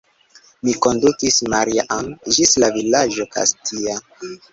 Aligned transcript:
Mi 0.67 0.71
kondukis 0.85 1.35
Maria-Ann 1.53 2.09
ĝis 2.37 2.53
la 2.63 2.71
vilaĝo 2.79 3.27
Kastia. 3.37 3.99